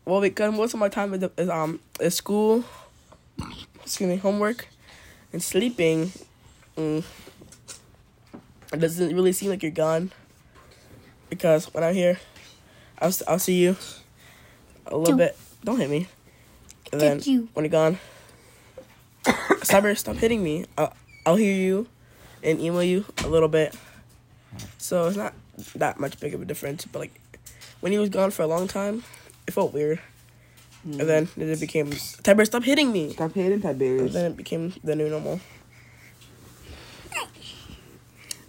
well, 0.08 0.22
because 0.22 0.54
most 0.56 0.74
of 0.74 0.80
my 0.80 0.88
time 0.88 1.14
is, 1.14 1.24
is 1.38 1.50
um 1.50 1.80
is 2.00 2.16
school, 2.16 2.64
excuse 3.84 4.10
me, 4.10 4.16
homework, 4.16 4.68
and 5.34 5.44
sleeping. 5.44 6.12
Mm, 6.78 7.04
it 8.72 8.80
doesn't 8.80 9.14
really 9.14 9.34
seem 9.34 9.50
like 9.50 9.62
you're 9.62 9.72
gone. 9.72 10.12
Because 11.30 11.74
when 11.74 11.84
I'm 11.84 11.94
here, 11.94 12.20
I'll 13.00 13.12
I'll 13.28 13.40
see 13.40 13.56
you 13.62 13.76
a 14.86 14.96
little 14.98 15.04
Don't- 15.04 15.18
bit. 15.18 15.38
Don't 15.64 15.78
hit 15.80 15.90
me. 15.90 16.08
And 16.94 17.02
then 17.02 17.20
you. 17.26 17.50
when 17.54 17.66
you're 17.66 17.70
gone, 17.70 18.00
Cyber, 19.26 19.98
stop 19.98 20.16
hitting 20.16 20.42
me. 20.42 20.66
I'll, 20.78 20.94
I'll 21.26 21.36
hear 21.36 21.54
you 21.54 21.88
and 22.42 22.62
email 22.62 22.82
you 22.84 23.04
a 23.26 23.28
little 23.28 23.50
bit. 23.50 23.76
So 24.78 25.08
it's 25.08 25.18
not 25.18 25.34
that 25.76 26.00
much 26.00 26.18
big 26.22 26.34
of 26.34 26.42
a 26.42 26.46
difference. 26.46 26.86
But 26.86 27.00
like 27.00 27.20
when 27.82 27.92
he 27.92 27.98
was 27.98 28.08
gone 28.08 28.32
for 28.32 28.44
a 28.44 28.48
long 28.48 28.70
time, 28.70 29.04
it 29.48 29.54
felt 29.54 29.74
weird. 29.74 30.00
and 30.84 31.00
then 31.00 31.28
mm. 31.28 31.50
it 31.50 31.60
became 31.60 31.90
Tyberius, 31.90 32.48
stop 32.48 32.64
hitting 32.64 32.92
me. 32.92 33.14
Stop 33.14 33.34
hitting 33.34 33.62
Tyberius. 33.62 34.02
And 34.02 34.12
then 34.12 34.32
it 34.32 34.38
became 34.38 34.74
the 34.84 34.96
new 34.96 35.10
normal. 35.10 35.40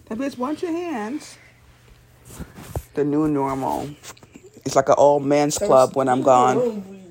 Tyberius, 0.09 0.37
wash 0.37 0.61
your 0.61 0.71
hands. 0.71 1.37
The 2.95 3.03
new 3.03 3.27
normal. 3.27 3.89
It's 4.65 4.75
like 4.75 4.89
an 4.89 4.95
old 4.97 5.23
man's 5.23 5.57
club 5.57 5.95
when 5.95 6.09
I'm 6.09 6.21
gone. 6.21 7.01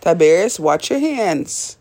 Tyberius, 0.00 0.60
watch 0.60 0.90
your 0.90 1.00
hands. 1.00 1.76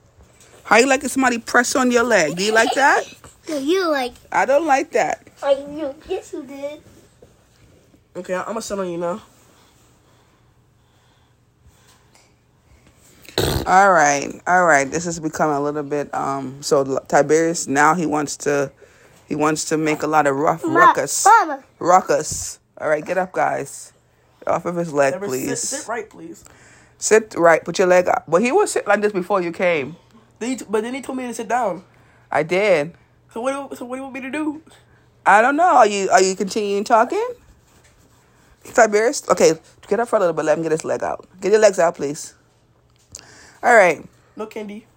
How 0.63 0.77
you 0.77 0.87
like 0.87 1.03
if 1.03 1.11
somebody 1.11 1.37
press 1.37 1.75
on 1.75 1.91
your 1.91 2.03
leg? 2.03 2.35
Do 2.35 2.43
you 2.43 2.53
like 2.53 2.73
that? 2.75 3.03
No, 3.47 3.57
you 3.57 3.89
like. 3.89 4.13
I 4.31 4.45
don't 4.45 4.65
like 4.65 4.91
that. 4.91 5.25
I 5.41 5.51
you. 5.53 5.95
Yes, 6.09 6.33
you 6.33 6.43
did. 6.43 6.81
Okay, 8.15 8.35
I'm 8.35 8.45
gonna 8.45 8.61
sit 8.61 8.77
on 8.77 8.89
you 8.89 8.97
now. 8.97 9.21
All 13.67 13.91
right, 13.91 14.41
all 14.47 14.65
right. 14.65 14.89
This 14.89 15.05
is 15.05 15.19
becoming 15.19 15.57
a 15.57 15.61
little 15.61 15.83
bit 15.83 16.13
um. 16.13 16.63
So 16.63 16.85
Tyberius 16.85 17.67
now 17.67 17.95
he 17.95 18.05
wants 18.05 18.37
to, 18.37 18.71
he 19.27 19.35
wants 19.35 19.65
to 19.65 19.77
make 19.77 20.03
a 20.03 20.07
lot 20.07 20.25
of 20.25 20.35
rough 20.37 20.63
Ma- 20.63 20.73
ruckus, 20.79 21.25
Mama. 21.25 21.63
ruckus. 21.79 22.59
All 22.79 22.87
right, 22.87 23.03
get 23.05 23.17
up, 23.17 23.33
guys. 23.33 23.91
Off 24.45 24.65
of 24.65 24.77
his 24.77 24.93
leg, 24.93 25.15
Tyberius, 25.15 25.25
please. 25.27 25.59
Sit, 25.59 25.79
sit 25.79 25.87
right, 25.89 26.09
please. 26.09 26.45
Sit 26.97 27.35
right. 27.35 27.63
Put 27.63 27.77
your 27.77 27.87
leg 27.87 28.07
up. 28.07 28.23
But 28.27 28.41
he 28.41 28.53
was 28.53 28.71
sit 28.71 28.87
like 28.87 29.01
this 29.01 29.11
before 29.11 29.41
you 29.41 29.51
came. 29.51 29.97
Then 30.39 30.57
t- 30.57 30.65
but 30.69 30.81
then 30.83 30.93
he 30.93 31.01
told 31.01 31.17
me 31.17 31.27
to 31.27 31.33
sit 31.33 31.49
down. 31.49 31.83
I 32.31 32.43
did. 32.43 32.93
So 33.33 33.41
what? 33.41 33.69
do- 33.69 33.75
So 33.75 33.83
what 33.83 33.97
do 33.97 33.99
you 33.99 34.03
want 34.03 34.13
me 34.15 34.21
to 34.21 34.31
do? 34.31 34.61
I 35.25 35.41
don't 35.41 35.57
know. 35.57 35.75
Are 35.75 35.87
you 35.87 36.09
are 36.09 36.23
you 36.23 36.37
continuing 36.37 36.85
talking? 36.85 37.27
Tiberius, 38.63 39.27
okay, 39.29 39.53
get 39.87 39.99
up 39.99 40.07
for 40.07 40.15
a 40.15 40.19
little 40.19 40.33
bit. 40.33 40.45
Let 40.45 40.57
him 40.57 40.63
get 40.63 40.71
his 40.71 40.85
leg 40.85 41.03
out. 41.03 41.27
Get 41.41 41.51
your 41.51 41.61
legs 41.61 41.79
out, 41.79 41.95
please. 41.95 42.33
All 43.67 43.75
right. 43.75 44.01
No 44.37 44.45
candy. 44.45 44.87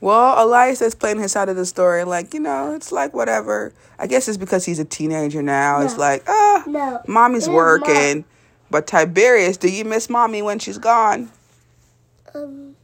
Well, 0.00 0.44
Elias 0.44 0.82
is 0.82 0.96
playing 0.96 1.20
his 1.20 1.30
side 1.30 1.48
of 1.48 1.54
the 1.54 1.64
story. 1.64 2.02
Like, 2.02 2.34
you 2.34 2.40
know, 2.40 2.74
it's 2.74 2.90
like 2.90 3.14
whatever. 3.14 3.72
I 3.96 4.08
guess 4.08 4.26
it's 4.26 4.36
because 4.36 4.64
he's 4.64 4.80
a 4.80 4.84
teenager 4.84 5.40
now. 5.40 5.82
It's 5.82 5.96
like, 5.96 6.24
ah, 6.26 6.64
No. 6.66 7.00
mommy's 7.06 7.46
It 7.46 7.50
is 7.50 7.54
working. 7.54 8.24
But 8.72 8.88
Tyberius, 8.88 9.56
do 9.56 9.70
you 9.70 9.84
miss 9.84 10.10
mommy 10.10 10.42
when 10.42 10.58
she's 10.58 10.78
gone? 10.78 11.30
Um. 12.34 12.74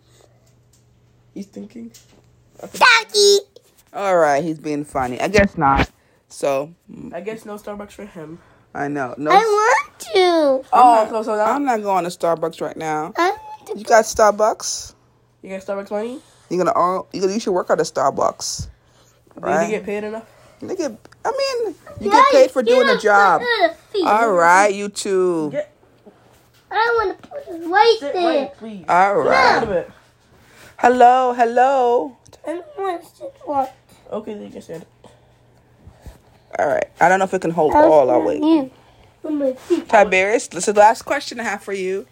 He's 1.34 1.46
thinking. 1.46 1.90
Daddy. 2.60 3.38
All 3.92 4.16
right, 4.18 4.44
he's 4.44 4.60
being 4.60 4.84
funny. 4.84 5.20
I 5.20 5.26
guess 5.26 5.58
not. 5.58 5.90
So, 6.28 6.72
I 7.12 7.22
guess 7.22 7.44
no 7.44 7.56
Starbucks 7.56 7.92
for 7.92 8.04
him. 8.04 8.38
I 8.72 8.86
know. 8.86 9.16
No, 9.18 9.32
I 9.32 9.34
want 9.34 9.98
to. 9.98 10.68
Oh, 10.72 11.08
so, 11.10 11.22
so 11.24 11.40
I'm 11.40 11.64
not 11.64 11.82
going 11.82 12.04
to 12.04 12.10
Starbucks 12.10 12.60
right 12.60 12.76
now. 12.76 13.12
I 13.16 13.30
want 13.30 13.66
to. 13.68 13.78
You 13.78 13.84
got 13.84 14.04
Starbucks? 14.04 14.94
You 15.42 15.50
got 15.50 15.60
Starbucks 15.62 15.90
money. 15.90 16.20
You're 16.50 16.64
gonna 16.64 16.72
earn, 16.78 17.02
you 17.12 17.20
gonna 17.20 17.32
you 17.34 17.40
should 17.40 17.52
work 17.52 17.70
at 17.70 17.78
a 17.80 17.82
Starbucks. 17.84 18.68
Did 19.34 19.42
Right. 19.44 19.64
you 19.70 19.76
get 19.76 19.84
paid 19.84 20.04
enough? 20.04 20.24
They 20.60 20.74
get, 20.74 20.92
I 21.24 21.30
mean, 21.30 21.74
you 22.00 22.10
get 22.10 22.24
paid 22.32 22.50
for 22.50 22.62
doing 22.62 22.88
a 22.88 22.98
job. 22.98 23.42
All 24.04 24.32
right, 24.32 24.74
you 24.74 24.88
two. 24.88 25.50
Get 25.52 25.72
I 26.70 26.74
want 26.98 27.22
to 27.22 27.28
put 27.28 27.38
it 27.48 27.66
right 27.68 27.96
sit 28.00 28.12
there. 28.12 28.40
right, 28.42 28.56
please. 28.56 28.84
All 28.88 29.18
Wait 29.20 29.26
a 29.26 29.30
right. 29.30 29.68
minute. 29.68 29.90
Hello, 30.78 31.32
hello. 31.32 32.16
I 32.46 32.52
don't 32.54 32.66
want 32.78 33.02
to 33.02 33.16
sit 33.16 33.34
one. 33.44 33.68
Okay, 34.10 34.34
then 34.34 34.42
you 34.44 34.50
can 34.50 34.62
sit. 34.62 34.86
All 36.58 36.66
right. 36.66 36.88
I 37.00 37.08
don't 37.08 37.18
know 37.20 37.24
if 37.24 37.34
it 37.34 37.40
can 37.40 37.52
hold 37.52 37.74
all 37.74 38.10
our 38.10 38.20
weight. 38.20 38.42
You. 38.42 38.70
On 39.24 39.38
my 39.38 39.52
feet. 39.54 39.86
Tyberius, 39.88 40.48
this 40.50 40.66
is 40.68 40.74
the 40.74 40.80
last 40.80 41.02
question 41.02 41.40
I 41.40 41.44
have 41.44 41.62
for 41.62 41.72
you. 41.72 42.06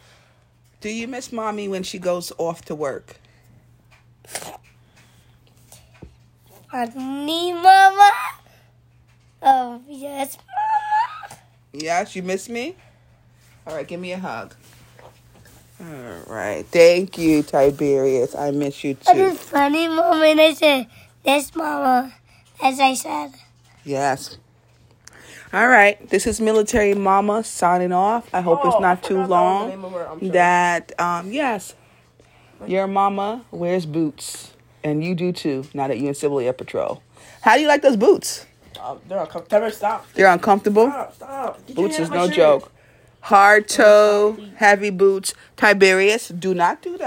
Do 0.80 0.88
you 0.88 1.08
miss 1.08 1.32
mommy 1.32 1.68
when 1.68 1.82
she 1.82 1.98
goes 1.98 2.32
off 2.38 2.62
to 2.66 2.74
work? 2.74 3.16
Honey, 6.68 7.52
mama. 7.52 8.10
Oh, 9.42 9.82
yes, 9.88 10.36
mama. 10.38 11.40
Yes, 11.72 12.16
you 12.16 12.22
miss 12.22 12.48
me? 12.48 12.76
All 13.66 13.74
right, 13.74 13.86
give 13.86 14.00
me 14.00 14.12
a 14.12 14.18
hug. 14.18 14.54
All 15.80 16.22
right. 16.26 16.64
Thank 16.66 17.18
you, 17.18 17.42
Tyberius. 17.42 18.38
I 18.38 18.50
miss 18.50 18.82
you 18.82 18.94
too. 18.94 19.12
just 19.14 19.40
funny 19.40 19.88
moment. 19.88 20.40
I 20.40 20.54
said, 20.54 20.86
yes, 21.24 21.54
mama. 21.54 22.14
As 22.62 22.80
I 22.80 22.94
said. 22.94 23.32
Yes. 23.84 24.38
All 25.52 25.68
right. 25.68 26.08
This 26.08 26.26
is 26.26 26.40
Military 26.40 26.94
Mama 26.94 27.44
signing 27.44 27.92
off. 27.92 28.28
I 28.34 28.40
hope 28.40 28.60
Oh, 28.64 28.68
it's 28.68 28.80
not 28.80 29.02
too 29.02 29.22
forgot 29.22 29.28
that 29.28 29.78
long. 29.80 29.92
her. 29.92 30.28
That 30.32 31.00
um 31.00 31.32
yes. 31.32 31.74
Your 32.66 32.86
mama 32.86 33.44
wears 33.50 33.86
boots. 33.86 34.52
And 34.82 35.02
you 35.04 35.14
do 35.14 35.32
too, 35.32 35.64
now 35.74 35.88
that 35.88 35.96
you 35.96 36.02
and 36.02 36.08
in 36.08 36.14
Civil 36.14 36.38
Air 36.40 36.52
Patrol. 36.52 37.02
How 37.42 37.56
do 37.56 37.60
you 37.60 37.68
like 37.68 37.82
those 37.82 37.96
boots? 37.96 38.46
Uh, 38.80 38.96
they're 39.08 39.18
uncomfortable. 39.20 39.70
Stop. 39.70 40.06
They're 40.14 40.28
uncomfortable. 40.32 40.86
Stop, 40.88 41.14
stop. 41.14 41.66
Boots 41.74 41.98
is 41.98 42.10
no 42.10 42.26
shirt. 42.26 42.34
joke. 42.36 42.72
Hard 43.20 43.68
toe, 43.68 44.36
heavy 44.56 44.90
boots. 44.90 45.34
Tyberius, 45.56 46.38
do 46.38 46.54
not 46.54 46.80
do 46.82 46.96
that. 46.98 47.04